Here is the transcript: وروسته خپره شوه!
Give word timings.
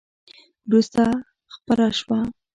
وروسته 0.67 1.03
خپره 1.53 1.85
شوه! 1.99 2.19